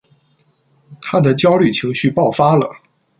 [0.99, 2.67] 他的焦虑情绪爆发了。